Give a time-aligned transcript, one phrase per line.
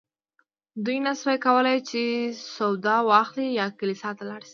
[0.85, 2.01] دوی نه شوای کولی چې
[2.55, 4.49] سودا واخلي یا کلیسا ته لاړ شي.